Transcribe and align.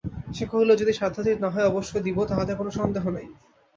সে 0.33 0.43
কহিল 0.51 0.69
যদি 0.75 0.93
সাধ্যাতীত 0.93 1.37
না 1.41 1.49
হয় 1.49 1.69
অবশ্য 1.71 1.93
দিব 2.05 2.17
তাহাতে 2.25 2.53
কোন 2.55 2.67
সন্দেহ 2.79 3.03
নাই। 3.09 3.27